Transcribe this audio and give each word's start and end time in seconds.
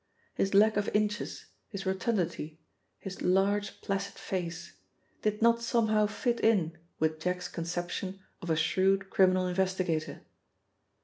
His 0.33 0.55
lack 0.55 0.77
of 0.77 0.89
inches, 0.95 1.45
his 1.69 1.85
rotundity, 1.85 2.59
his 2.97 3.21
large 3.21 3.81
placid 3.81 4.15
face, 4.15 4.73
did 5.21 5.43
not 5.43 5.61
somehow 5.61 6.07
fit 6.07 6.39
in 6.39 6.75
with 6.97 7.19
Jack's 7.19 7.47
conception 7.47 8.19
of 8.41 8.49
a 8.49 8.55
shrewd 8.55 9.11
criminal 9.11 9.45
investigator. 9.45 10.21